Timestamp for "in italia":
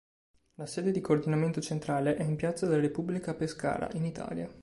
3.93-4.49